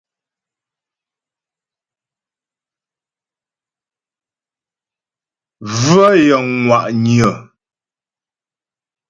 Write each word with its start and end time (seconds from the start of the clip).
Bvə̂ 5.81 6.09
yəŋ 6.27 6.45
ŋwà'nyə̀. 6.63 7.33